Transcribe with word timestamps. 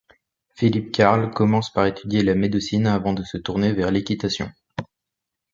Philippe 0.55 0.91
Karl 0.91 1.29
commence 1.29 1.71
par 1.71 1.85
étudier 1.85 2.23
la 2.23 2.33
médecine 2.33 2.87
avant 2.87 3.13
de 3.13 3.21
se 3.21 3.37
tourner 3.37 3.71
vers 3.71 3.91
l'équitation. 3.91 4.51